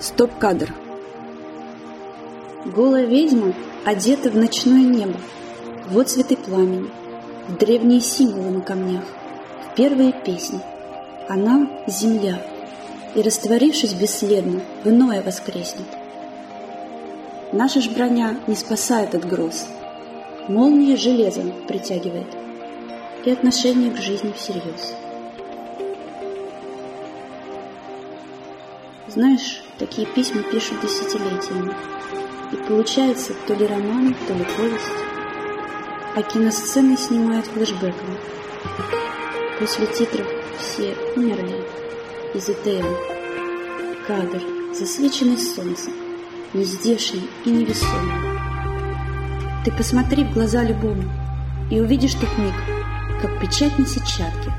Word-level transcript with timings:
Стоп-кадр. 0.00 0.74
Голая 2.66 3.06
ведьма 3.06 3.54
одета 3.84 4.30
в 4.30 4.36
ночное 4.36 4.82
небо, 4.82 5.18
вот 5.90 6.08
цветы 6.08 6.36
пламени, 6.36 6.90
в 7.48 7.56
древние 7.56 8.00
символы 8.00 8.50
на 8.50 8.60
камнях, 8.60 9.04
в 9.70 9.74
первые 9.76 10.12
песни. 10.12 10.60
Она— 11.28 11.68
земля, 11.86 12.42
и, 13.14 13.22
растворившись 13.22 13.94
бесследно, 13.94 14.60
в 14.82 14.88
иное 14.88 15.22
воскреснет. 15.22 15.86
Наша 17.52 17.80
ж 17.80 17.88
броня 17.88 18.36
не 18.46 18.56
спасает 18.56 19.14
от 19.14 19.24
гроз, 19.26 19.66
молния 20.48 20.96
железом 20.96 21.52
притягивает, 21.68 22.26
и 23.24 23.30
отношение 23.30 23.92
к 23.92 23.98
жизни 23.98 24.32
всерьез. 24.36 24.94
Знаешь, 29.06 29.62
такие 29.78 30.06
письма 30.06 30.42
пишут 30.42 30.80
десятилетиями. 30.80 31.74
И 32.52 32.56
получается 32.68 33.34
то 33.46 33.54
ли 33.54 33.66
роман, 33.66 34.14
то 34.26 34.32
ли 34.32 34.44
повесть. 34.56 34.84
А 36.16 36.22
киносцены 36.22 36.96
снимают 36.96 37.46
флешбеком. 37.46 38.16
После 39.60 39.86
титров 39.88 40.26
все 40.58 40.96
умерли 41.16 41.64
из 42.32 42.48
ИТМ. 42.48 42.86
Кадр, 44.06 44.42
засвеченный 44.72 45.38
солнцем, 45.38 45.92
нездешний 46.54 47.28
и 47.44 47.50
невесомый. 47.50 48.40
Ты 49.64 49.72
посмотри 49.72 50.24
в 50.24 50.32
глаза 50.32 50.62
любому 50.62 51.04
и 51.70 51.78
увидишь 51.78 52.14
тот 52.14 52.38
миг, 52.38 52.54
как 53.20 53.38
печать 53.40 53.78
на 53.78 53.86
сетчатке. 53.86 54.50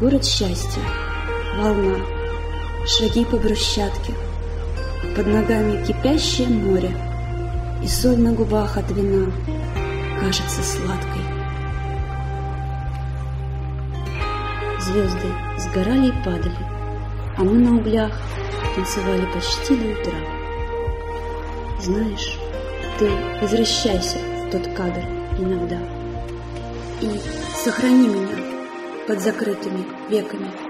Город 0.00 0.24
счастья, 0.24 0.82
волна, 1.58 1.98
шаги 2.86 3.24
по 3.24 3.36
брусчатке, 3.36 4.14
под 5.16 5.26
ногами 5.26 5.84
кипящее 5.84 6.48
море, 6.48 6.90
и 7.82 7.88
соль 7.88 8.18
на 8.18 8.32
губах 8.32 8.76
от 8.76 8.90
вина 8.90 9.30
кажется 10.20 10.62
сладкой. 10.62 11.22
Звезды 14.80 15.28
сгорали 15.58 16.08
и 16.08 16.24
падали, 16.24 16.56
а 17.36 17.42
мы 17.42 17.58
на 17.58 17.76
углях 17.76 18.12
танцевали 18.74 19.26
почти 19.32 19.76
до 19.76 20.00
утра. 20.00 20.18
Знаешь, 21.80 22.38
ты 22.98 23.10
возвращайся 23.40 24.18
в 24.18 24.50
тот 24.50 24.66
кадр 24.74 25.02
иногда 25.38 25.78
и 27.00 27.20
сохрани 27.64 28.08
меня 28.08 28.36
под 29.06 29.20
закрытыми 29.20 29.84
веками. 30.10 30.69